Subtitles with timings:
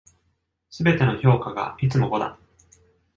[0.71, 2.35] 全ての評価がいつも五だ。